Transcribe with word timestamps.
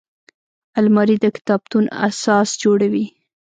الماري 0.79 1.15
د 1.23 1.25
کتابتون 1.35 1.85
اساس 2.07 2.49
جوړوي 2.63 3.05